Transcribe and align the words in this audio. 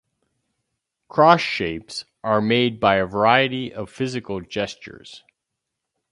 Cross 1.09 1.41
shapes 1.41 2.05
are 2.23 2.41
made 2.41 2.79
by 2.79 2.95
a 2.95 3.05
variety 3.05 3.71
of 3.71 3.87
physical 3.87 4.41
gestures. 4.41 5.23